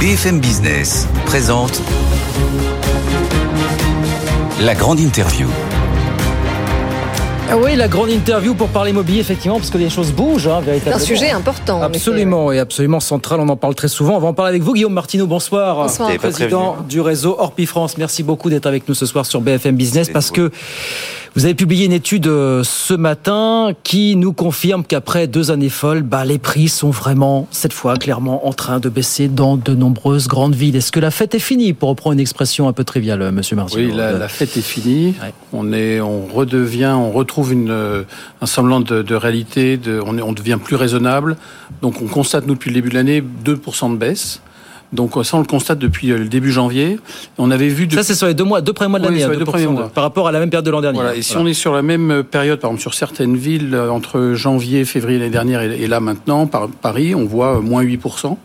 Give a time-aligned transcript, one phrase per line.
[0.00, 1.82] BFM Business présente
[4.62, 5.46] la grande interview.
[7.52, 10.60] Ah oui, la grande interview pour parler immobilier, effectivement, parce que les choses bougent, hein,
[10.60, 10.96] C'est véritablement.
[11.02, 11.80] un sujet important.
[11.80, 14.16] en Absolument, et absolument central, on en parle très souvent.
[14.16, 15.76] On va en parler avec vous, Guillaume Martineau, bonsoir.
[15.76, 16.10] Bonsoir.
[16.16, 17.98] Président du réseau Orpi France.
[17.98, 20.50] Merci beaucoup d'être avec nous ce soir sur BFM Business, C'est parce que
[21.36, 26.02] vous avez publié une étude euh, ce matin qui nous confirme qu'après deux années folles,
[26.02, 30.26] bah, les prix sont vraiment, cette fois, clairement en train de baisser dans de nombreuses
[30.26, 30.74] grandes villes.
[30.74, 33.54] Est-ce que la fête est finie, pour reprendre une expression un peu triviale, euh, monsieur
[33.54, 35.14] Martineau Oui, la, la fête est finie.
[35.22, 35.32] Ouais.
[35.52, 38.02] On est, on redevient, on retrouve une, euh,
[38.40, 39.76] un semblant de, de réalité.
[39.76, 41.36] De, on, est, on devient plus raisonnable.
[41.80, 44.40] Donc, on constate nous depuis le début de l'année 2% de baisse.
[44.92, 46.98] Donc, ça, on le constate depuis euh, le début janvier.
[47.38, 47.84] On avait vu.
[47.84, 49.36] Ça, depuis- c'est sur les deux mois, deux premiers mois de Oui, l'année, hein, les
[49.36, 49.88] deux 2%, premiers mois.
[49.88, 50.98] par rapport à la même période de l'an dernier.
[50.98, 51.14] Voilà.
[51.14, 51.44] Et si Voilà.
[51.46, 55.18] on est sur la même période, par exemple sur certaines villes, euh, entre janvier, février
[55.18, 58.36] l'année dernière et, là maintenant, par Paris, on voit euh, moins 8%.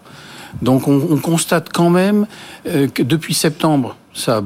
[0.62, 2.28] Donc on, on constate quand même
[2.68, 4.42] euh, que depuis septembre, ça,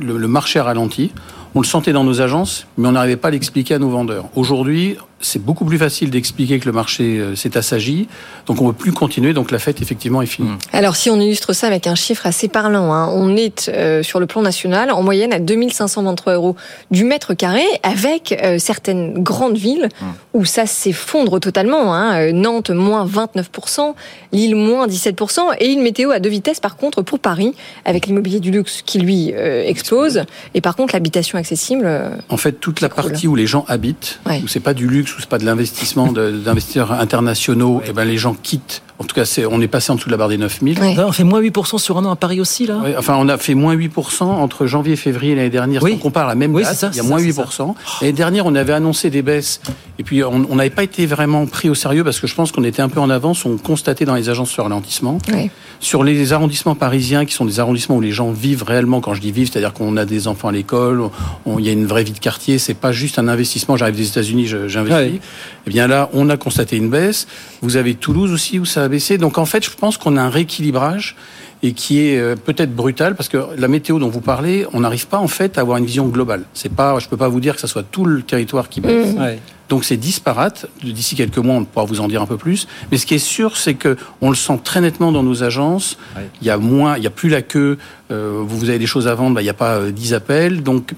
[0.00, 1.12] le, le marché a ralenti.
[1.54, 4.26] On le sentait dans nos agences, mais on n'arrivait pas à l'expliquer à nos vendeurs.
[4.36, 8.08] Aujourd'hui, c'est beaucoup plus facile d'expliquer que le marché euh, s'est assagi.
[8.46, 9.32] Donc on ne peut plus continuer.
[9.32, 10.50] Donc la fête, effectivement, est finie.
[10.72, 14.20] Alors, si on illustre ça avec un chiffre assez parlant, hein, on est euh, sur
[14.20, 16.56] le plan national en moyenne à 2523 euros
[16.90, 19.88] du mètre carré, avec euh, certaines grandes villes
[20.34, 21.94] où ça s'effondre totalement.
[21.94, 23.94] Hein, Euh, Nantes, moins 29%,
[24.32, 28.40] Lille, moins 17%, et une météo à deux vitesses, par contre, pour Paris, avec l'immobilier
[28.40, 30.22] du luxe qui, lui, euh, explose,
[30.54, 31.84] et par contre, l'habitation accessible...
[31.86, 34.40] euh, En fait, toute la partie où les gens habitent, Ouais.
[34.44, 38.18] où c'est pas du luxe, où c'est pas de l'investissement d'investisseurs internationaux, et ben les
[38.18, 38.82] gens quittent.
[38.98, 40.80] En tout cas, on est passé en dessous de la barre des 9000.
[40.80, 40.94] Ouais.
[40.96, 43.28] Là, on fait moins 8% sur un an à Paris aussi, là Ouais, enfin, on
[43.28, 45.82] a fait moins 8% entre janvier et février l'année dernière.
[45.82, 45.92] Oui.
[45.92, 47.74] Si on compare la même Oui, date, ça, il y a moins ça, 8%.
[48.00, 49.60] L'année dernière, on avait annoncé des baisses.
[50.00, 52.62] Et puis, on n'avait pas été vraiment pris au sérieux parce que je pense qu'on
[52.62, 53.44] était un peu en avance.
[53.44, 55.18] On constatait dans les agences ce ralentissement.
[55.32, 55.50] Ouais.
[55.80, 59.20] Sur les arrondissements parisiens, qui sont des arrondissements où les gens vivent réellement, quand je
[59.20, 61.02] dis vivre, c'est-à-dire qu'on a des enfants à l'école,
[61.46, 63.96] on- il y a une vraie vie de quartier, c'est pas juste un investissement, j'arrive
[63.96, 65.14] des États-Unis, j'investis.
[65.14, 65.20] Ouais.
[65.66, 67.26] Eh bien là, on a constaté une baisse.
[67.60, 69.18] Vous avez Toulouse aussi où ça a baissé.
[69.18, 71.16] Donc en fait, je pense qu'on a un rééquilibrage
[71.62, 75.08] et qui est euh, peut-être brutal parce que la météo dont vous parlez, on n'arrive
[75.08, 76.44] pas en fait à avoir une vision globale.
[76.54, 79.14] C'est pas, je peux pas vous dire que ça soit tout le territoire qui baisse.
[79.16, 79.38] Ouais.
[79.68, 80.66] Donc c'est disparate.
[80.82, 82.68] D'ici quelques mois, on pourra vous en dire un peu plus.
[82.90, 85.98] Mais ce qui est sûr, c'est que on le sent très nettement dans nos agences.
[86.16, 86.28] Ouais.
[86.40, 87.76] Il y a moins, il y a plus la queue.
[88.10, 90.62] Euh, vous avez des choses à vendre, bah, il n'y a pas euh, 10 appels.
[90.62, 90.94] Donc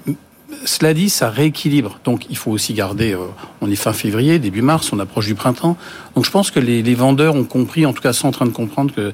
[0.63, 1.99] cela dit, ça rééquilibre.
[2.03, 3.13] Donc il faut aussi garder.
[3.13, 3.17] euh,
[3.61, 5.75] on est fin février, début mars, on approche du printemps.
[6.15, 8.45] Donc je pense que les, les vendeurs ont compris, en tout cas sont en train
[8.45, 9.11] de comprendre que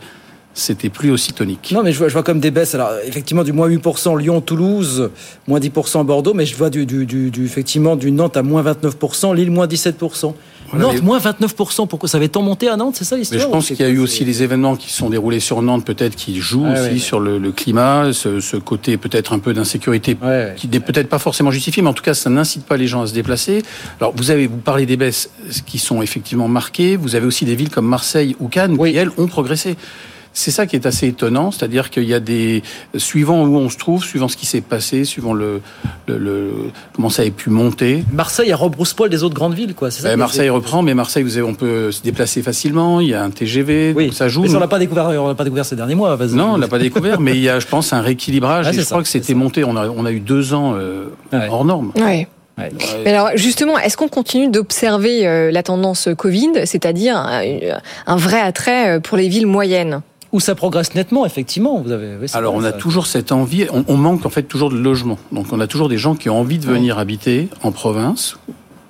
[0.57, 1.71] c'était plus aussi tonique.
[1.73, 2.73] Non, mais je vois, je vois comme des baisses.
[2.75, 5.09] Alors, effectivement, du moins 8% Lyon, Toulouse,
[5.47, 8.63] moins 10% Bordeaux, mais je vois du, du, du, du- effectivement du Nantes à moins
[8.63, 10.33] 29%, Lille moins 17%.
[10.69, 12.09] Voilà, Nantes mais- moins 29%, pourquoi?
[12.09, 13.87] Ça avait tant monté à Nantes, c'est ça Mais l'histoire je pense qu'il y a
[13.89, 16.89] eu aussi les événements qui sont déroulés sur Nantes, peut-être qui jouent Ah aussi ouais,
[16.93, 16.97] ouais.
[16.97, 20.53] sur le, le climat, ce, ce côté peut-être un peu d'insécurité ouais.
[20.57, 23.03] qui n'est peut-être pas forcément justifié, mais en tout cas, ça n'incite pas les gens
[23.03, 23.61] à se déplacer.
[24.01, 25.29] Alors, vous avez, vous parlez des baisses
[25.65, 26.97] qui sont effectivement marquées.
[26.97, 28.91] Vous avez aussi des villes comme Marseille ou Cannes Oui.
[28.91, 29.77] qui, elles, ont progressé.
[30.39, 32.61] C'est ça qui est assez étonnant, c'est-à-dire qu'il y a des,
[32.95, 35.61] suivant où on se trouve, suivant ce qui s'est passé, suivant le,
[36.07, 36.51] le, le-
[36.93, 38.03] comment ça a pu monter.
[38.13, 39.89] Marseille a rebrousse-poil des autres grandes villes, quoi.
[39.89, 43.01] c'est ça Euh, qui- Marseille reprend, mais Marseille, vous avez, on peut se déplacer facilement.
[43.01, 44.43] Il y a un TGV, Oui, donc ça joue.
[44.43, 46.15] Mais on l'a pas découvert, on l'a pas découvert ces derniers mois.
[46.15, 46.33] vas-y.
[46.33, 48.67] Non, on l'a pas découvert, mais il y a, je pense, un rééquilibrage.
[48.67, 49.63] Ah, et je ça, crois que c'était monté.
[49.63, 51.47] On a, on a eu deux ans euh, Ouais.
[51.49, 51.91] hors norme.
[51.95, 52.27] Ouais.
[52.59, 52.69] Ouais.
[53.05, 57.41] Mais alors justement, est-ce qu'on continue d'observer euh, la tendance Covid, c'est-à-dire un,
[58.07, 60.01] un vrai attrait euh, pour les villes moyennes?
[60.33, 61.79] Où ça progresse nettement, effectivement.
[61.81, 62.77] Vous avez, oui, Alors, on a ça.
[62.77, 63.65] toujours cette envie.
[63.71, 65.17] On, on manque en fait toujours de logement.
[65.31, 68.37] Donc, on a toujours des gens qui ont envie de venir habiter en province.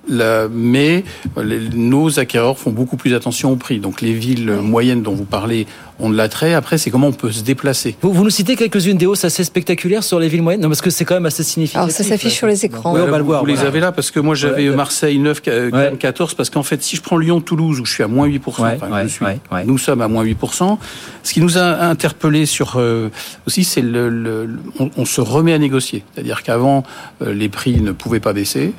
[0.10, 1.04] Mais
[1.42, 3.80] les- nos acquéreurs font beaucoup plus attention au prix.
[3.80, 5.68] Donc, les villes moyennes dont vous parlez
[6.00, 6.54] ont de l'attrait.
[6.54, 7.96] Après, c'est comment on peut se déplacer.
[8.02, 10.82] Vous, vous nous citez quelques-unes des hausses assez spectaculaires sur les villes moyennes Non, parce
[10.82, 11.78] que c'est quand même assez significatif.
[11.84, 12.94] Alors ça s'affiche sur les écrans.
[12.94, 13.40] Oui, on va le vous, voir.
[13.42, 14.76] vous les avez là parce que moi j'avais Ouais.
[14.76, 15.94] Marseille 9, euh, Ouais.
[15.98, 18.64] 14 parce qu'en fait si je prends Lyon, Toulouse où je suis à moins 8%,
[18.64, 19.64] Ouais, enfin, ouais, je suis, ouais, ouais.
[19.66, 20.78] nous sommes à moins 8%.
[21.24, 23.10] Ce qui nous a interpellé sur euh,
[23.48, 26.84] aussi c'est le, le- le- on, on se remet à négocier, c'est-à-dire qu'avant
[27.22, 28.74] euh, les prix ne pouvaient pas baisser,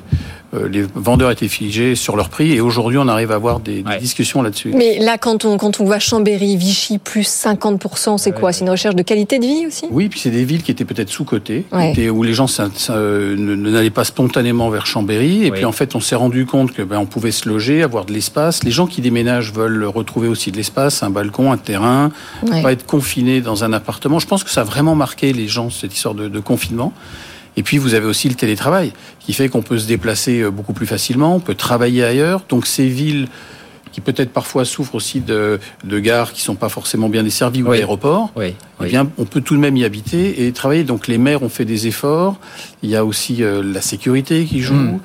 [0.53, 3.81] euh, les vendeurs étaient figés sur leurs prix et aujourd'hui on arrive à avoir des,
[3.83, 3.97] des Ouais.
[3.99, 4.71] discussions là-dessus.
[4.75, 8.53] Mais là, quand on, quand on voit Chambéry, Vichy, plus 50%, c'est quoi?
[8.53, 9.85] C'est une recherche de qualité de vie aussi?
[9.89, 12.09] Oui, puis c'est des villes qui étaient peut-être sous-cotées, Ouais.
[12.09, 12.45] où les gens
[12.91, 15.41] euh, n'allaient pas spontanément vers Chambéry.
[15.41, 15.51] Et Oui.
[15.51, 18.13] puis en fait, on s'est rendu compte que ben, on pouvait se loger, avoir de
[18.13, 18.63] l'espace.
[18.63, 22.11] Les gens qui déménagent veulent retrouver aussi de l'espace, un balcon, un terrain,
[22.43, 22.61] Ouais.
[22.61, 24.19] pas être confinés dans un appartement.
[24.19, 26.93] Je pense que ça a vraiment marqué les gens cette histoire de, de confinement.
[27.57, 30.73] Et puis vous avez aussi le télétravail qui fait qu'on peut se déplacer euh, beaucoup
[30.73, 32.43] plus facilement, on peut travailler ailleurs.
[32.49, 33.27] Donc ces villes
[33.99, 37.69] qui peut-être parfois souffrent aussi de, de gares qui sont pas forcément bien desservies ou
[37.69, 40.83] d'aéroports, oui, eh bien, on peut tout de même y habiter et travailler.
[40.83, 42.39] Donc les maires ont fait des efforts.
[42.83, 44.73] Il y a aussi euh, la sécurité qui joue.
[44.73, 44.99] Hmm.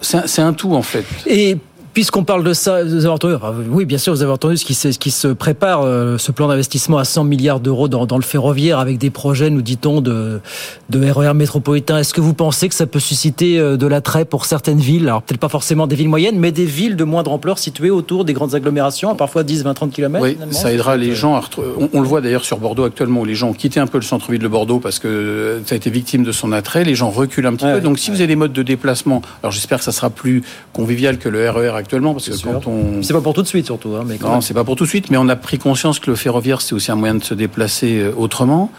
[0.00, 1.04] C'est un, un tout en fait.
[1.26, 1.58] Et
[1.96, 3.36] Puisqu'on parle de ça, vous avez entendu,
[3.70, 6.46] oui, bien sûr, vous avez entendu ce qui se, qui se prépare, euh, ce plan
[6.46, 10.42] d'investissement à 100 milliards d'euros dans, dans, le ferroviaire, avec des projets, nous dit-on, de,
[10.90, 11.96] de RER e métropolitain.
[11.96, 15.08] Est-ce que vous pensez que ça peut susciter euh, de l'attrait pour certaines villes?
[15.08, 18.26] Alors peut-être pas forcément des villes moyennes, mais des villes de moindre ampleur situées autour
[18.26, 21.40] des grandes agglomérations, parfois 10, 20, 30 km Oui, ça aidera les gens à
[21.80, 23.96] on, on, le voit d'ailleurs sur Bordeaux actuellement, où les gens ont quitté un peu
[23.96, 26.84] le centre-ville de Bordeaux parce que ça a été victime de son attrait.
[26.84, 27.80] Les gens reculent un petit peu.
[27.80, 30.42] Donc si vous avez des modes de déplacement, alors j'espère que ça sera plus
[30.74, 32.62] convivial que le RER e actuellement, parce que quand
[33.02, 33.94] c'est pas pour tout de suite, surtout.
[33.96, 36.10] Hein, mais non, c'est pas pour tout de suite, mais on a pris conscience que
[36.10, 38.70] le ferroviaire, c'est aussi un moyen de se déplacer euh, autrement.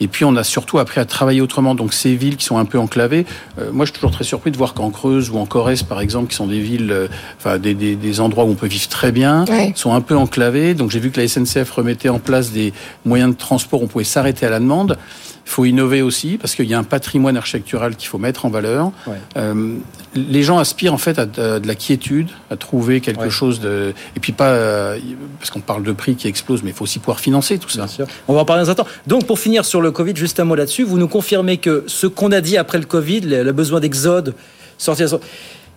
[0.00, 1.74] Et puis, on a surtout appris à travailler autrement.
[1.74, 3.24] Donc, ces villes qui sont un peu enclavées,
[3.58, 6.00] euh, moi, je suis toujours très surpris de voir qu'en Creuse ou en Corrèze, par
[6.00, 7.08] exemple, qui sont des villes, euh,
[7.38, 10.74] enfin, des, des, des, endroits où on peut vivre très bien, sont un peu enclavés.
[10.74, 12.72] Donc, j'ai vu que la SNCF remettait en place des
[13.04, 14.98] moyens de transport où on pouvait s'arrêter à la demande.
[15.46, 18.50] Il faut innover aussi parce qu'il y a un patrimoine architectural qu'il faut mettre en
[18.50, 18.90] valeur.
[19.36, 19.76] Euh,
[20.16, 24.20] les gens aspirent en fait à de, la quiétude, à trouver quelque chose de et
[24.20, 24.98] puis pas euh,
[25.38, 27.78] parce qu'on parle de prix qui explosent, mais il faut aussi pouvoir financer tout ça.
[27.78, 28.06] Bien sûr.
[28.26, 28.86] On va en parler dans un instant.
[29.06, 30.82] Donc pour finir sur le Covid, juste un mot là-dessus.
[30.82, 34.34] Vous nous confirmez que ce qu'on a dit après le Covid, le, besoin d'exode,
[34.78, 35.08] sortir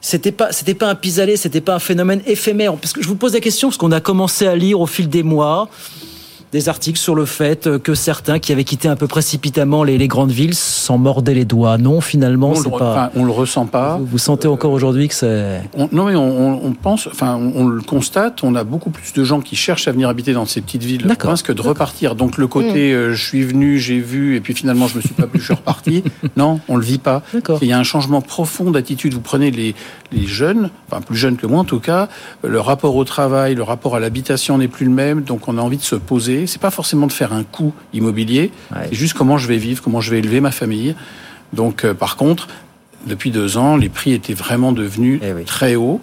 [0.01, 2.75] c'était pas c'était pas un pis-aller, c'était pas un phénomène éphémère.
[2.77, 5.10] Parce que je vous pose la question parce qu'on a commencé à lire au fil
[5.10, 5.69] des mois
[6.51, 10.31] des articles sur le fait que certains qui avaient quitté un peu précipitamment les, grandes
[10.31, 11.78] villes s'en mordaient les doigts.
[11.78, 13.12] Non, finalement, c'est pas.
[13.16, 14.00] on le ressent pas.
[14.01, 15.62] Vous, sentez encore aujourd'hui que c'est.
[15.92, 18.44] Non, mais on, pense, enfin, on, le constate.
[18.44, 21.04] On a beaucoup plus de gens qui cherchent à venir habiter dans ces petites villes
[21.04, 22.16] de province que de repartir.
[22.16, 22.96] Donc le côté, mm.
[22.96, 25.46] euh, je suis venu, j'ai vu, et puis finalement je me suis pas plus, je
[25.46, 26.04] suis reparti.
[26.38, 27.22] non, on le vit pas.
[27.62, 29.13] Il y a un changement profond d'attitude.
[29.13, 29.75] Vous prenez les,
[30.12, 32.10] les jeunes, enfin plus jeunes que moi en tout cas,
[32.44, 35.22] le rapport au travail, le rapport à l'habitation n'est plus le même.
[35.22, 38.51] Donc on a envie de se poser c'est pas forcément de faire un coût immobilier,
[38.71, 40.95] c'est juste comment je vais vivre, comment je vais élever ma famille.
[41.53, 42.47] Donc, euh, par contre,
[43.06, 46.01] depuis deux ans, les prix étaient vraiment devenus eh très hauts.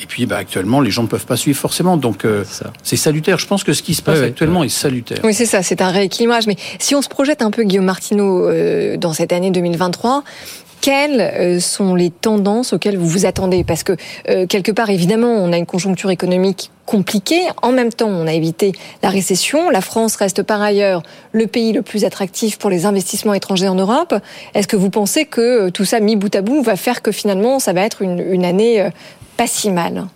[0.00, 1.96] Et puis, bah, actuellement, les gens ne peuvent pas suivre forcément.
[1.96, 2.44] Donc, euh,
[2.84, 3.38] c'est salutaire.
[3.38, 5.18] Je pense que ce qui se passe actuellement est salutaire.
[5.24, 5.64] Oui, c'est ça.
[5.64, 6.46] C'est un rééquilibrage.
[6.46, 10.22] Mais si on se projette un peu, Guillaume Martineau, euh, dans cette année 2023,
[10.80, 13.64] quelles euh, sont les tendances auxquelles vous vous attendez?
[13.64, 13.92] Parce que
[14.28, 17.42] euh, quelque part, évidemment, on a une conjoncture économique compliquée.
[17.62, 18.72] En même temps, on a évité
[19.02, 19.70] la récession.
[19.70, 21.02] La France reste par ailleurs
[21.32, 24.14] le pays le plus attractif pour les investissements étrangers en Europe.
[24.54, 27.12] Est-ce que vous pensez que euh, tout ça mis bout à bout va faire que
[27.12, 28.88] finalement, ça va être une, une année
[29.36, 30.06] pas si mal?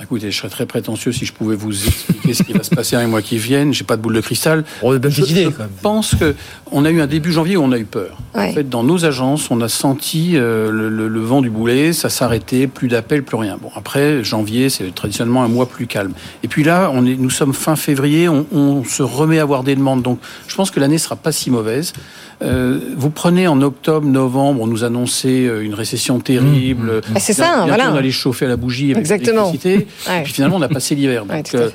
[0.00, 2.94] Écoutez, je serais très prétentieux si je pouvais vous expliquer ce qui va se passer
[2.96, 3.74] dans les mois qui viennent.
[3.74, 4.64] J'ai pas de boule de cristal.
[4.82, 6.34] On a je, idée, je pense que
[6.70, 8.16] on a eu un début janvier où on a eu peur.
[8.34, 12.68] En fait, dans nos agences, on a senti euh, le, vent du boulet, ça s'arrêtait,
[12.68, 13.58] plus d'appels, plus rien.
[13.60, 16.12] Bon, après janvier, c'est traditionnellement un mois plus calme.
[16.44, 19.64] Et puis là, on est, nous sommes fin février, on, on se remet à avoir
[19.64, 20.02] des demandes.
[20.02, 21.92] Donc, je pense que l'année sera pas si mauvaise.
[22.40, 26.86] Euh, vous prenez en octobre, novembre, on nous annonçait euh, une récession terrible.
[26.86, 27.14] Mmh, mmh.
[27.14, 27.92] Bah, c'est ça, voilà.
[27.92, 29.87] On allait chauffer à la bougie avec l'électricité.
[30.08, 31.24] Et puis finalement, on a passé l'hiver.
[31.26, 31.70] Donc, euh,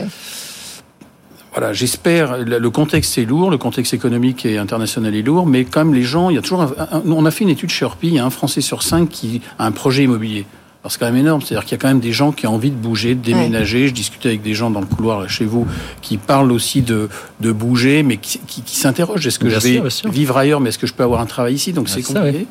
[1.52, 2.38] voilà, j'espère.
[2.38, 6.04] Le contexte est lourd, le contexte économique et international est lourd, mais quand même les
[6.04, 6.74] gens, il y a toujours.
[7.06, 9.42] on a fait une étude chez Orpi, il y a un Français sur cinq qui
[9.60, 10.46] a un projet immobilier
[10.90, 11.42] c'est quand même énorme.
[11.42, 13.88] C'est-à-dire qu'il y a quand même des gens qui ont envie de bouger, de déménager.
[13.88, 15.66] Je discutais avec des gens dans le couloir chez vous
[16.02, 19.26] qui parlent aussi de, de bouger, mais qui, qui, s'interrogent.
[19.26, 21.74] Est-ce que je vais vivre ailleurs, mais est-ce que je peux avoir un travail ici?
[21.74, 22.48] Donc c'est compliqué.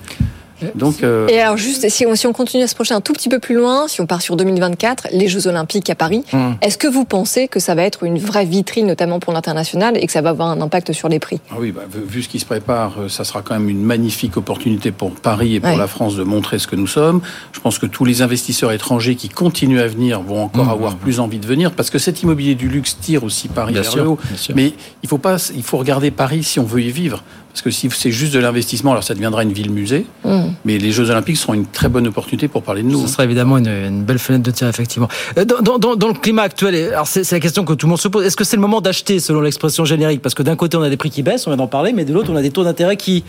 [0.75, 3.13] Donc, euh, Et alors juste, si on, si on, continue à se projeter un tout
[3.13, 6.57] petit peu plus loin, si on part sur 2024, les Jeux Olympiques à Paris, hum.
[6.63, 10.07] est-ce que vous pensez que ça va être une vraie vitrine, notamment pour l'international, et
[10.07, 11.41] que ça va avoir un impact sur les prix?
[11.51, 14.37] Ah Oui, bah, vu ce qui se prépare, euh, ça sera quand même une magnifique
[14.37, 17.21] opportunité pour Paris et pour la France de montrer ce que nous sommes.
[17.53, 20.93] Je pense que tous les investisseurs étrangers qui continuent à venir vont encore hum, avoir
[20.93, 23.97] hum, plus envie de venir, parce que cet immobilier du luxe tire aussi Paris vers
[23.97, 24.19] le haut.
[24.55, 27.23] Mais il faut pas, il faut regarder Paris si on veut y vivre.
[27.53, 30.07] Parce que si c'est juste de l'investissement, alors ça deviendra une ville-musée.
[30.25, 30.41] Mm.
[30.65, 33.03] Mais les Jeux Olympiques seront une très bonne opportunité pour parler de nous.
[33.03, 35.09] Ce sera évidemment une, belle fenêtre de tir, effectivement.
[35.37, 38.01] Euh, dans, dans, dans le climat actuel, alors c'est la question que tout le monde
[38.01, 38.25] se pose.
[38.25, 40.23] Est-ce que c'est le moment d'acheter, selon l'expression générique?
[40.23, 42.07] Parce que d'un côté, on a des prix qui baissent, on vient d'en parler, mais
[42.07, 43.23] de l'autre, on a des taux d'intérêt qui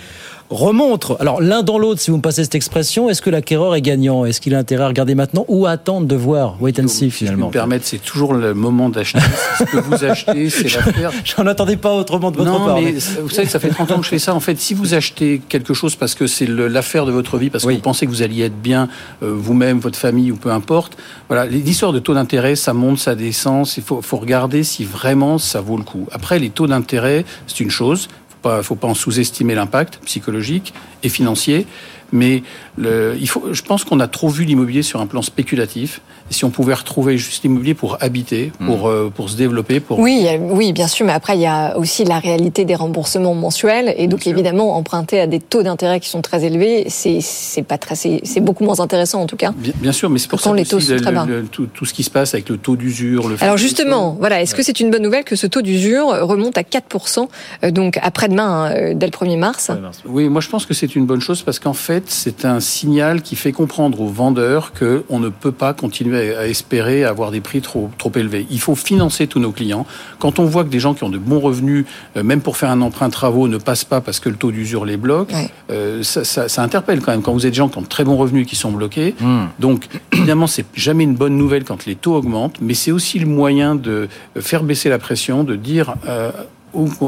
[0.50, 1.16] remontent.
[1.20, 4.26] Alors l'un dans l'autre, si vous me passez cette expression, est-ce que l'acquéreur est gagnant?
[4.26, 6.62] Est-ce qu'il a intérêt à regarder maintenant ou à attendre de voir?
[6.62, 7.38] Wait and see, finalement.
[7.38, 9.20] Si je me permettre, c'est toujours le moment d'acheter.
[9.58, 11.12] ce que vous achetez, c'est l'affaire.
[11.24, 12.82] J'en attendais pas autrement de votre non, part.
[12.82, 14.34] Mais, vous savez, ça fait 30 ans que je ça.
[14.36, 17.66] En fait, si vous achetez quelque chose parce que c'est l'affaire de votre vie, parce
[17.66, 18.90] que vous pensez que vous alliez être bien
[19.22, 23.16] euh, vous-même, votre famille ou peu importe, voilà, l'histoire de taux d'intérêt, ça monte, ça
[23.16, 23.68] descend.
[23.78, 26.08] Il faut, faut regarder si vraiment ça vaut le coup.
[26.12, 28.08] Après, les taux d'intérêt, c'est une chose
[28.44, 31.66] pas, faut pas en sous-estimer l'impact psychologique et financier.
[32.12, 32.44] Mais
[32.78, 36.02] le, il faut, je pense qu'on a trop vu l'immobilier sur un plan spéculatif.
[36.30, 40.00] Et si on pouvait retrouver juste l'immobilier pour habiter, pour, euh, pour se développer, pour...
[40.00, 43.36] Oui, euh, oui, bien sûr, mais après, il y a aussi la réalité des remboursements
[43.36, 43.94] mensuels.
[43.98, 47.96] Et donc, évidemment, emprunter à des taux d'intérêt qui sont très élevés, c'est pas très,
[47.96, 49.52] c'est beaucoup moins intéressant, en tout cas.
[49.56, 51.26] Bien, bien sûr, mais c'est pour ça les taux sont très bas.
[51.28, 53.28] Le, tout, tout, ce qui se passe avec le taux d'usure...
[53.28, 56.58] Le Alors, justement, voilà, est-ce que c'est une bonne nouvelle que ce taux d'usure remonte
[56.58, 57.28] à 4%,
[57.64, 59.72] euh, donc après-demain, hein, dès le 1er mars?
[60.06, 63.22] Oui, moi, je pense que c'est une bonne chose parce qu'en fait, c'est un signal
[63.22, 67.62] qui fait comprendre aux vendeurs qu'on ne peut pas continuer à espérer avoir des prix
[67.62, 68.46] trop, trop élevés.
[68.50, 69.86] Il faut financer tous nos clients.
[70.20, 71.86] Quand on voit que des gens qui ont de bons revenus,
[72.18, 74.86] euh, même pour faire un emprunt travaux, ne passent pas parce que le taux d'usure
[74.86, 75.34] les bloque,
[75.70, 77.22] euh, ça, ça, ça, interpelle quand même.
[77.22, 79.44] Quand vous êtes des gens qui ont de très bons revenus qui sont bloqués, mmh.
[79.60, 83.28] donc évidemment, c'est jamais une bonne nouvelle quand les taux augmentent, mais c'est aussi le
[83.28, 84.08] moyen de
[84.40, 86.32] faire baisser la pression, de dire euh,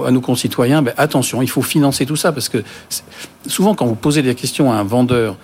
[0.05, 2.63] à nos concitoyens, ben, attention, il faut financer tout ça, parce que
[3.47, 5.37] souvent quand vous posez des questions à un vendeur,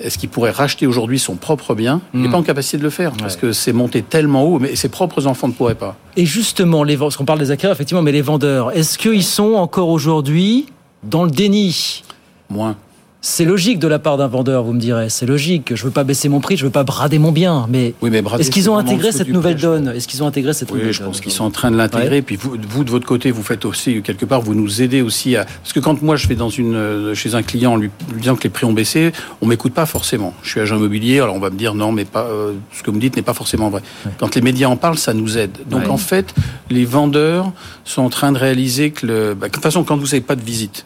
[0.00, 2.32] est-ce qu'il pourrait racheter aujourd'hui son propre bien Il n'est hmm.
[2.32, 5.26] pas en capacité de le faire, parce que c'est monté tellement haut, mais ses propres
[5.26, 5.96] enfants ne pourraient pas.
[6.16, 9.54] Et justement, les, parce qu'on parle des acquéreurs, effectivement, mais les vendeurs, est-ce qu'ils sont
[9.54, 10.66] encore aujourd'hui
[11.04, 12.02] dans le déni?
[12.50, 12.76] Moins.
[13.24, 15.08] C'est logique de la part d'un vendeur, vous me direz.
[15.08, 15.76] C'est logique.
[15.76, 17.66] Je veux pas baisser mon prix, je veux pas brader mon bien.
[17.68, 20.72] Mais, oui, mais est-ce qu'ils ont intégré cette nouvelle donne Est-ce qu'ils ont intégré cette
[20.72, 22.20] oui, je pense qu'ils sont en train de l'intégrer.
[22.20, 25.36] Puis vous, vous, de votre côté, vous faites aussi quelque part, vous nous aidez aussi
[25.36, 25.44] à.
[25.44, 28.34] Parce que quand moi je vais dans une euh, chez un client, lui, lui disant
[28.34, 30.34] que les prix ont baissé, on m'écoute pas forcément.
[30.42, 32.24] Je suis agent immobilier, alors on va me dire non, mais pas.
[32.24, 33.82] Euh, ce que vous me dites n'est pas forcément vrai.
[34.18, 35.56] Quand les médias en parlent, ça nous aide.
[35.70, 36.34] Donc en fait,
[36.70, 37.52] les vendeurs
[37.84, 39.34] sont en train de réaliser que le.
[39.34, 40.84] Bah, de toute façon, quand vous n'avez pas de visite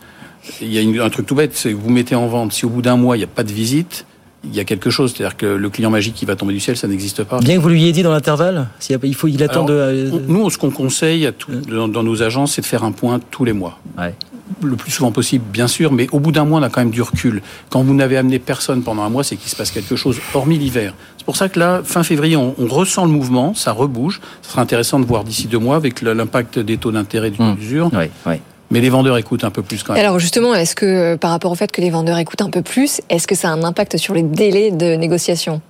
[0.60, 2.68] il y a un truc tout bête, c'est que vous mettez en vente, si au
[2.68, 4.06] bout d'un mois, il n'y a pas de visite,
[4.44, 6.76] il y a quelque chose, c'est-à-dire que le client magique qui va tomber du ciel,
[6.76, 7.40] ça n'existe pas.
[7.40, 10.10] Bien que vous lui ayez dit dans l'intervalle, il faut, il attend de.
[10.26, 13.20] Nous, ce qu'on conseille à tout, dans, dans, nos agences, c'est de faire un point
[13.30, 13.78] tous les mois.
[13.98, 14.14] Ouais.
[14.62, 16.90] Le plus souvent possible, bien sûr, mais au bout d'un mois, on a quand même
[16.90, 17.42] du recul.
[17.68, 20.56] Quand vous n'avez amené personne pendant un mois, c'est qu'il se passe quelque chose, hormis
[20.56, 20.94] l'hiver.
[21.18, 24.20] C'est pour ça que là, fin février, on, on, ressent le mouvement, ça rebouge.
[24.42, 27.56] Ce sera intéressant de voir d'ici deux mois avec l'impact des taux d'intérêt du mmh.
[27.56, 27.90] d'usure.
[27.92, 28.36] Oui, oui.
[28.70, 30.02] Mais les vendeurs écoutent un peu plus quand même.
[30.04, 32.62] Alors justement, est-ce que euh, par rapport au fait que les vendeurs écoutent un peu
[32.62, 35.60] plus, est-ce que ça a un impact sur les délais de négociation?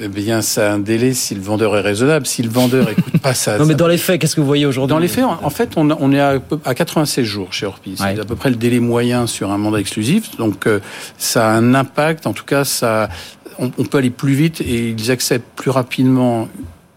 [0.00, 2.26] Eh bien, ça a un délai si le vendeur est raisonnable.
[2.26, 3.56] Si le vendeur écoute pas ça.
[3.58, 3.78] non, mais ça...
[3.78, 4.90] dans les faits, qu'est-ce que vous voyez aujourd'hui?
[4.90, 7.94] Dans les faits, en fait, on, on est à, à 96 jours chez Orpi.
[7.96, 8.20] C'est ouais.
[8.20, 10.36] à peu près le délai moyen sur un mandat exclusif.
[10.36, 10.80] Donc, euh,
[11.16, 12.26] ça a un impact.
[12.26, 13.08] En tout cas, ça,
[13.58, 16.48] on, on peut aller plus vite et ils acceptent plus rapidement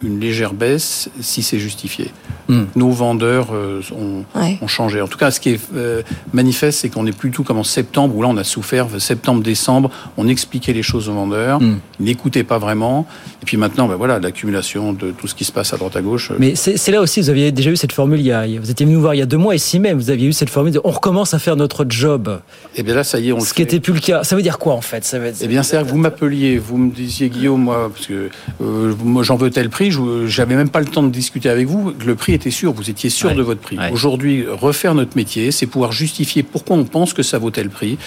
[0.04, 2.12] une légère baisse si c'est justifié.
[2.48, 2.64] Mmh.
[2.76, 4.58] Nos vendeurs euh, ont, ouais.
[4.62, 5.02] ont, changé.
[5.02, 6.02] En tout cas, ce qui est euh,
[6.34, 9.90] manifeste, c'est qu'on est plus tout comme en septembre, où là on a souffert, septembre-décembre,
[10.18, 11.80] on expliquait les choses aux vendeurs, mmh.
[12.00, 13.08] ils n'écoutaient pas vraiment.
[13.42, 16.02] Et puis maintenant, ben voilà, l'accumulation de tout ce qui se passe à droite à
[16.02, 16.32] gauche.
[16.40, 18.86] Mais c'est là aussi, vous aviez déjà eu cette formule, il y a, vous étiez
[18.86, 20.74] venu nous voir il y a deux mois, ici même, vous aviez eu cette formule
[20.74, 22.42] de on recommence à faire notre job.
[22.76, 24.00] Et eh bien là, ça y est, on ce le Ce qui n'était plus le
[24.00, 24.24] cas.
[24.24, 25.06] Ça veut dire quoi en fait?
[25.06, 25.42] Ça veut dire...
[25.44, 28.30] Eh bien, c'est-à-dire que vous m'appeliez, vous me disiez, Guillaume, moi, parce que
[28.62, 29.91] euh, moi j'en veux tel prix,
[30.26, 31.94] j'avais même pas le temps de discuter avec vous.
[32.06, 33.36] Le prix était sûr, vous étiez sûr ouais.
[33.36, 33.78] de votre prix.
[33.78, 33.92] Ouais.
[33.92, 37.98] Aujourd'hui, refaire notre métier, c'est pouvoir justifier pourquoi on pense que ça vaut tel prix,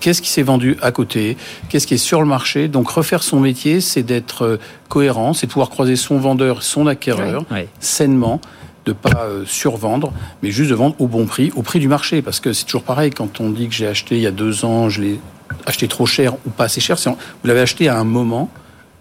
[0.00, 1.36] qu'est-ce qui s'est vendu à côté,
[1.68, 2.68] qu'est-ce qui est sur le marché?
[2.68, 4.58] Donc refaire son métier, c'est d'être
[4.88, 7.68] cohérent, c'est de pouvoir croiser son vendeur, son acquéreur, ouais.
[7.80, 8.40] sainement
[8.84, 12.22] de pas euh, survendre, mais juste de vendre au bon prix, au prix du marché.
[12.22, 14.64] Parce que c'est toujours pareil, quand on dit que j'ai acheté il y a deux
[14.64, 15.20] ans, je l'ai
[15.66, 18.50] acheté trop cher ou pas assez cher, vous l'avez acheté à un moment,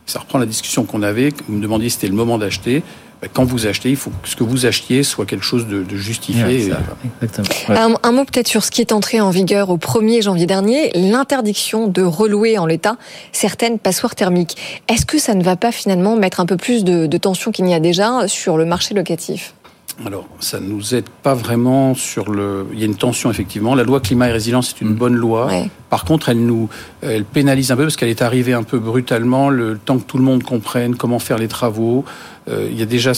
[0.05, 2.83] ça reprend la discussion qu'on avait, vous me demandiez si c'était le moment d'acheter,
[3.31, 5.95] quand vous achetez, il faut que ce que vous achetiez soit quelque chose de, de
[5.95, 6.43] justifié.
[6.43, 6.73] Ouais,
[7.21, 7.77] ouais.
[7.77, 10.91] un, un, mot peut-être sur ce qui est entré en vigueur au 1er janvier dernier,
[10.95, 12.97] l'interdiction de relouer en l'état
[13.31, 14.57] certaines passoires thermiques.
[14.89, 17.65] Est-ce que ça ne va pas finalement mettre un peu plus de, de tension qu'il
[17.65, 19.53] n'y a déjà sur le marché locatif?
[20.05, 22.65] Alors, ça ne nous aide pas vraiment sur le.
[22.73, 23.75] Il y a une tension effectivement.
[23.75, 24.95] La loi climat et résilience est une mmh.
[24.95, 25.47] bonne loi.
[25.47, 25.69] Ouais.
[25.89, 26.67] Par contre, elle nous,
[27.01, 29.49] elle pénalise un peu parce qu'elle est arrivée un peu brutalement.
[29.49, 32.05] Le temps que tout le monde comprenne comment faire les travaux,
[32.49, 33.11] euh, il y a déjà,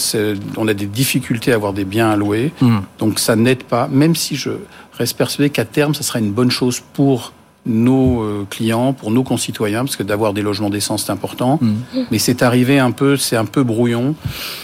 [0.58, 2.52] on a des difficultés à avoir des biens à louer.
[2.60, 2.78] Mmh.
[2.98, 3.88] Donc, ça n'aide pas.
[3.88, 4.50] Même si je
[4.92, 7.32] reste persuadé qu'à terme, ça sera une bonne chose pour
[7.66, 11.58] nos euh, clients, pour nos concitoyens, parce que d'avoir des logements décents, c'est important.
[11.60, 11.74] Mmh.
[12.10, 14.14] Mais c'est arrivé un peu, c'est un peu brouillon,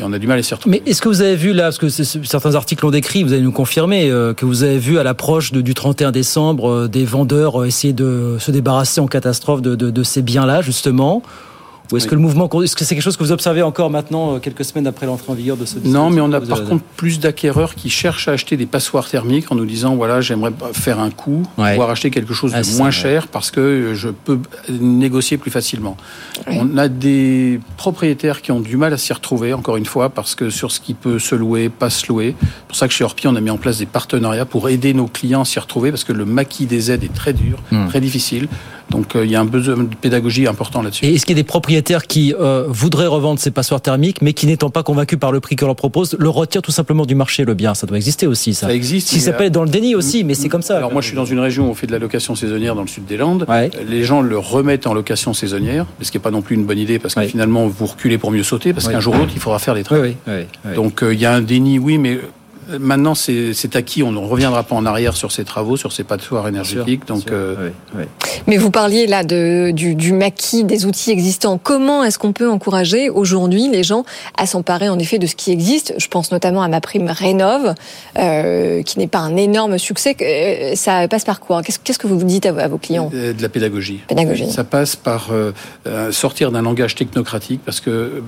[0.01, 0.81] et on a du mal à s'y retrouver.
[0.85, 3.43] Mais est-ce que vous avez vu là, parce que certains articles l'ont décrit, vous allez
[3.43, 7.65] nous confirmer, euh, que vous avez vu à l'approche du 31 décembre euh, des vendeurs
[7.65, 11.23] essayer de se débarrasser en catastrophe de, de, de ces biens-là, justement
[11.91, 12.11] Ou est-ce Oui.
[12.11, 14.65] que le mouvement, est-ce que c'est quelque chose que vous observez encore maintenant, euh, quelques
[14.65, 17.75] semaines après l'entrée en vigueur de ce Non, mais on a par contre plus d'acquéreurs
[17.75, 21.43] qui cherchent à acheter des passoires thermiques en nous disant voilà, j'aimerais faire un coup,
[21.59, 21.71] Ouais.
[21.73, 22.91] pouvoir acheter quelque chose Ah, de moins ça, ouais.
[22.93, 24.39] cher parce que je peux
[24.71, 25.97] négocier plus facilement.
[26.49, 26.57] Oui.
[26.61, 30.35] On a des propriétaires qui ont du mal à s'y retrouver, encore une fois, parce
[30.35, 32.35] que sur ce qui peut se louer, pas se louer.
[32.41, 34.95] C'est pour ça que chez Orpi, on a mis en place des partenariats pour aider
[34.95, 37.89] nos clients à s'y retrouver parce que le maquis des aides est très dur, Hmm.
[37.89, 38.49] très difficile.
[38.93, 41.05] Donc euh, il y a un besoin de pédagogie important là-dessus.
[41.07, 44.33] Et est-ce qu'il y a des propriétaires qui euh, voudraient revendre ces passoires thermiques, mais
[44.35, 47.15] qui n'étant pas convaincus par le prix qu'on leur propose, le retirent tout simplement du
[47.15, 47.75] marché, le bien?
[47.75, 48.67] Ça doit exister aussi, ça.
[48.69, 49.09] Ça existe.
[49.09, 50.77] Si mais, ça peut être dans le déni aussi, mais c'est comme ça.
[50.77, 52.83] Alors moi, je suis dans une région où on fait de la location saisonnière dans
[52.83, 53.47] le sud des Landes.
[53.49, 53.71] Ouais.
[53.89, 56.79] Les gens le remettent en location saisonnière, ce qui n'est pas non plus une bonne
[56.79, 57.29] idée parce que Ouais.
[57.29, 58.93] finalement vous reculez pour mieux sauter parce Ouais.
[58.93, 60.03] qu'un jour ou l'autre il faudra faire les travaux.
[60.75, 62.21] Donc euh, il y a un déni, oui, mais euh,
[62.79, 66.43] maintenant c'est acquis, on ne reviendra pas en arrière sur ces travaux, sur ces passoires
[66.45, 67.07] sûr, énergétiques.
[67.07, 67.33] bien Donc sûr.
[67.33, 68.05] euh, Oui, oui.
[68.47, 71.59] Mais vous parliez là de, du, du maquis des outils existants.
[71.62, 74.05] Comment est-ce qu'on peut encourager aujourd'hui les gens
[74.37, 75.95] à s'emparer en effet de ce qui existe?
[75.99, 77.75] Je pense notamment à ma prime Rénov,
[78.19, 80.17] euh, qui n'est pas un énorme succès.
[80.21, 81.62] Euh, Ça passe par quoi?
[81.62, 83.11] Qu'est-ce que vous dites à, vos- à vos clients?
[83.12, 84.00] De la pédagogie.
[84.09, 84.50] Pédagogie.
[84.50, 85.52] Ça passe par euh,
[86.12, 88.23] sortir d'un langage technocratique parce que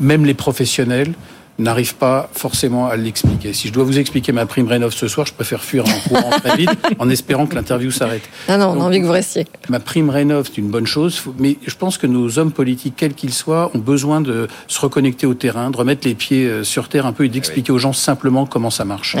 [0.00, 1.12] même les professionnels
[1.58, 3.52] n'arrivent pas forcément à l'expliquer.
[3.52, 6.30] Si je dois vous expliquer ma prime Rénov ce soir, je préfère fuir en courant
[6.42, 8.22] très vite en espérant que l'interview s'arrête.
[8.48, 9.46] Non, non, on a envie que vous restiez.
[9.68, 13.14] Ma prime rénov, c'est une bonne chose, mais je pense que nos hommes politiques, quels
[13.14, 16.88] qu'ils soient, ont besoin de se reconnecter au terrain, de remettre les pieds euh, sur
[16.88, 19.16] terre un peu et d'expliquer aux gens simplement comment ça marche.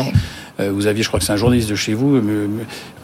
[0.60, 2.20] Euh, vous aviez, je crois que c'est un journaliste de chez vous,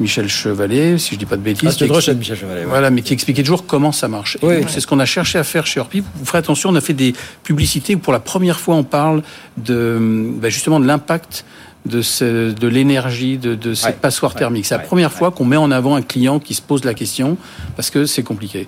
[0.00, 2.66] Michel Chevalet, si je dis pas de bêtises, Ah, c'était qui explique- Michel Chevalet, ouais.
[2.66, 4.36] voilà, mais qui expliquait toujours comment ça marche.
[4.42, 4.54] Et Oui.
[4.68, 6.00] C'est ce qu'on a cherché à faire chez Orpi.
[6.00, 9.17] Vous ferez attention, on a fait des publicités où pour la première fois on parle
[9.56, 9.98] de,
[10.40, 11.44] bah, justement de l'impact
[11.86, 13.98] de, ce- de l'énergie de, de cette Ouais.
[14.00, 14.38] passoire Ouais.
[14.40, 14.66] thermique.
[14.66, 14.86] C'est la Ouais.
[14.86, 17.36] première fois qu'on met en avant un client qui se pose la question
[17.76, 18.66] parce que c'est compliqué.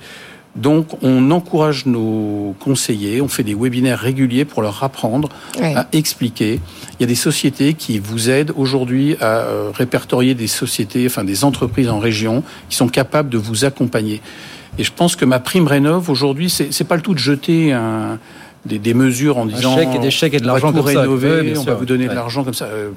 [0.57, 5.29] Donc, on encourage nos conseillers, on fait des webinaires réguliers pour leur apprendre
[5.61, 5.75] Ouais.
[5.77, 6.59] à expliquer.
[6.99, 11.23] Il y a des sociétés qui vous aident aujourd'hui à euh, répertorier des sociétés, enfin
[11.23, 14.21] des entreprises en région qui sont capables de vous accompagner.
[14.79, 17.73] Et je pense que ma prime rénov aujourd'hui, c'est c'est pas le tout de jeter
[17.73, 18.19] un,
[18.67, 21.01] des, des mesures en disant chèque et des chèques et de l'argent comme ça.
[21.01, 22.67] rénover, on va vous donner de l'argent comme ça.
[22.67, 22.91] Euh,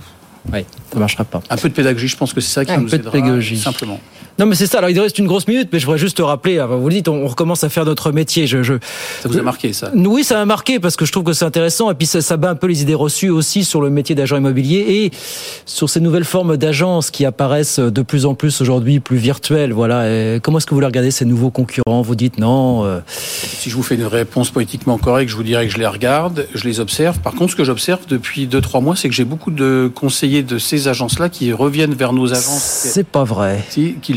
[0.51, 1.41] Oui, ça marchera pas.
[1.49, 3.11] un peu de pédagogie, je pense que c'est ça qui un nous peu de aidera
[3.11, 3.57] pédagogie.
[3.57, 3.99] simplement.
[4.39, 4.79] Non, mais c'est ça.
[4.79, 6.95] Alors, il reste une grosse minute, mais je voudrais juste te rappeler, enfin, vous le
[6.95, 8.47] dites, on, recommence à faire notre métier.
[8.47, 8.73] Je, je...
[9.21, 9.91] Ça vous a marqué ça?
[9.95, 12.37] Oui, ça m'a marqué parce que je trouve que c'est intéressant et puis ça, ça
[12.37, 15.11] bat un peu les idées reçues aussi sur le métier d'agent immobilier et
[15.65, 19.73] sur ces nouvelles formes d'agences qui apparaissent de plus en plus aujourd'hui, plus virtuelles.
[19.73, 20.09] Voilà.
[20.09, 22.01] Et comment est-ce que vous les regardez ces nouveaux concurrents?
[22.01, 25.67] Vous dites non euh, Si je vous fais une réponse politiquement correcte, je vous dirais
[25.67, 27.19] que je les regarde, je les observe.
[27.19, 30.57] Par contre, ce que j'observe depuis 2-3 mois, c'est que j'ai beaucoup de conseillers de
[30.57, 32.63] ces agences-là qui reviennent vers nos agences.
[32.63, 33.63] C'est pas vrai.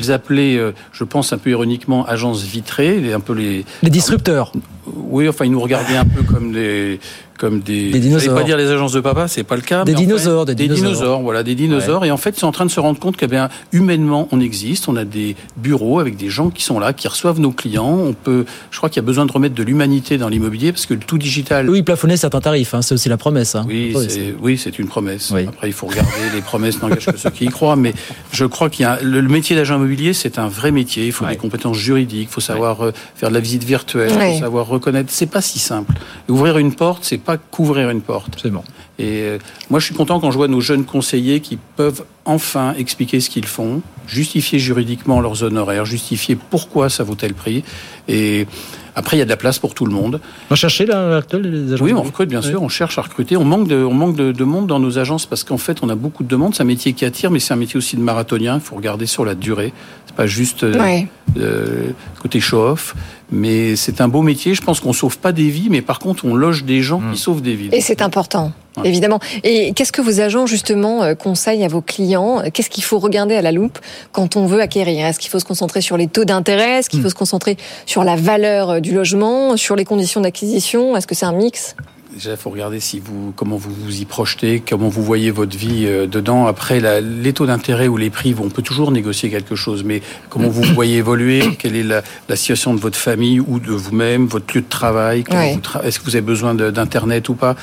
[0.06, 4.52] Qu'ils appelaient, euh, je pense un peu ironiquement, agences vitrées, un peu les, Les disrupteurs.
[4.86, 7.00] oui, enfin ils nous regardaient un peu comme des,
[7.36, 8.20] comme des, Des dinosaures.
[8.30, 9.84] j'allais pas dire les agences de papa, c'est pas le cas.
[9.84, 11.20] Des mais en fait, dinosaures, des dinosaures.
[11.20, 12.04] voilà, des dinosaures.
[12.04, 14.40] Et en fait, ils sont en train de se rendre compte que bien humainement, on
[14.40, 14.88] existe.
[14.88, 17.98] On a des bureaux avec des gens qui sont là, qui reçoivent nos clients.
[17.98, 20.86] On peut, je crois qu'il y a besoin de remettre de l'humanité dans l'immobilier parce
[20.86, 21.68] que le tout digital.
[21.68, 23.54] Oui, plafonner certains tarifs, hein, c'est aussi la promesse.
[23.54, 23.64] Hein.
[23.68, 25.30] Oui, c'est, oui, c'est une promesse.
[25.34, 25.44] Oui.
[25.48, 27.76] Après, il faut regarder, les promesses n'engagent que ceux qui y croient.
[27.76, 27.92] Mais
[28.32, 31.06] je crois qu'il y a le, le métier d'agent immobilier, c'est un vrai métier.
[31.06, 31.32] Il faut Ouais.
[31.32, 34.34] des compétences juridiques, il faut savoir euh, faire de la visite virtuelle, il Ouais.
[34.34, 35.10] faut savoir reconnaître.
[35.12, 35.92] C'est pas si simple.
[36.28, 38.28] Ouvrir une porte, c'est pas couvrir une porte.
[38.32, 38.64] Absolument.
[38.98, 39.38] Et euh,
[39.70, 43.28] moi, je suis content quand je vois nos jeunes conseillers qui peuvent enfin expliquer ce
[43.30, 47.62] qu'ils font, justifier juridiquement leurs honoraires, justifier pourquoi ça vaut tel prix.
[48.08, 48.46] Et
[48.94, 50.20] après, il y a de la place pour tout le monde.
[50.48, 53.36] On va chercher là, les agents Oui, on recrute bien sûr, on cherche à recruter.
[53.36, 55.90] On manque de, on manque de, de monde dans nos agences parce qu'en fait, on
[55.90, 56.54] a beaucoup de demandes.
[56.54, 58.54] C'est un métier qui attire, mais c'est un métier aussi de marathonien.
[58.54, 59.74] Il faut regarder sur la durée.
[60.06, 61.06] C'est pas juste euh, Ouais.
[61.36, 61.90] euh,
[62.22, 62.96] côté show-off,
[63.30, 64.54] mais c'est un beau métier.
[64.54, 67.18] Je pense qu'on sauve pas des vies, mais par contre, on loge des gens qui
[67.20, 67.68] sauvent des vies.
[67.72, 68.88] Et c'est important, Ouais.
[68.88, 69.20] évidemment.
[69.42, 72.42] Et qu'est-ce que vos agents, justement, euh, conseillent à vos clients?
[72.52, 73.78] Qu'est-ce qu'il faut regarder à la loupe
[74.12, 75.06] quand on veut acquérir?
[75.06, 76.78] Est-ce qu'il faut se concentrer sur les taux d'intérêt?
[76.78, 79.56] Est-ce qu'il faut se concentrer sur la valeur euh, du logement?
[79.56, 80.96] Sur les conditions d'acquisition?
[80.96, 81.74] Est-ce que c'est un mix?
[82.16, 85.54] Déjà, il faut regarder si vous, comment vous vous y projetez, comment vous voyez votre
[85.54, 86.46] vie euh, dedans.
[86.46, 90.00] Après, la- les taux d'intérêt ou les prix, on peut toujours négocier quelque chose, mais
[90.30, 92.00] comment vous voyez évoluer Quelle est la,
[92.30, 96.06] la situation de votre famille ou de vous-même, votre lieu de travail tra- Est-ce que
[96.06, 97.54] vous avez besoin d'internet ou pas?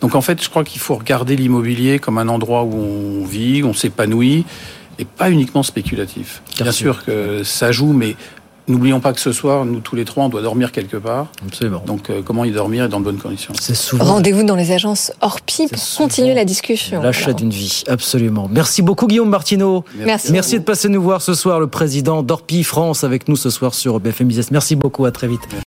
[0.00, 3.62] Donc, en fait, je crois qu'il faut regarder l'immobilier comme un endroit où on vit,
[3.62, 4.44] on s'épanouit,
[4.98, 6.42] et pas uniquement spéculatif.
[6.56, 6.94] Bien Bien sûr.
[6.96, 8.16] sûr que ça joue, mais
[8.70, 11.26] n'oublions pas que ce soir, nous tous les trois, on doit dormir quelque part.
[11.46, 11.82] Absolument.
[11.86, 14.72] Donc, euh, comment y dormir et dans de bonnes conditions C'est souvent Rendez-vous dans les
[14.72, 17.02] agences Orpi pour souvent continuer la discussion.
[17.02, 17.82] l'achat d'une vie.
[17.88, 18.48] Absolument.
[18.50, 19.84] Merci beaucoup, Guillaume Martineau.
[19.96, 20.32] Merci.
[20.32, 23.74] Merci de passer nous voir ce soir, le président d'Orpi France avec nous ce soir
[23.74, 24.50] sur BFM Business.
[24.50, 25.40] Merci beaucoup, à très vite.